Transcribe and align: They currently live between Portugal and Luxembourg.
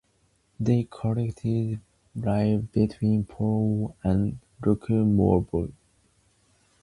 They 0.59 0.87
currently 0.89 1.79
live 2.15 2.71
between 2.71 3.23
Portugal 3.25 3.95
and 4.03 4.39
Luxembourg. 4.65 5.73